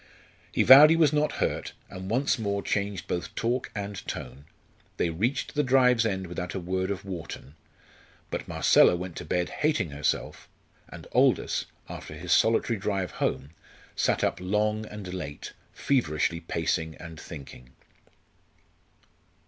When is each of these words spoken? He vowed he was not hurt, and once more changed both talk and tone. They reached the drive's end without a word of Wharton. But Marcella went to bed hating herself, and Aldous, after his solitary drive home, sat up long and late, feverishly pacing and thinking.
He 0.51 0.63
vowed 0.63 0.89
he 0.89 0.95
was 0.95 1.13
not 1.13 1.33
hurt, 1.33 1.73
and 1.87 2.09
once 2.09 2.39
more 2.39 2.63
changed 2.63 3.07
both 3.07 3.35
talk 3.35 3.69
and 3.75 3.97
tone. 4.07 4.45
They 4.97 5.11
reached 5.11 5.53
the 5.53 5.61
drive's 5.61 6.07
end 6.07 6.25
without 6.25 6.55
a 6.55 6.59
word 6.59 6.89
of 6.89 7.05
Wharton. 7.05 7.53
But 8.31 8.47
Marcella 8.47 8.95
went 8.95 9.15
to 9.17 9.25
bed 9.25 9.49
hating 9.49 9.91
herself, 9.91 10.49
and 10.89 11.05
Aldous, 11.11 11.67
after 11.87 12.15
his 12.15 12.31
solitary 12.31 12.79
drive 12.79 13.11
home, 13.11 13.51
sat 13.95 14.23
up 14.23 14.39
long 14.41 14.87
and 14.87 15.13
late, 15.13 15.53
feverishly 15.71 16.39
pacing 16.39 16.95
and 16.95 17.19
thinking. 17.19 17.69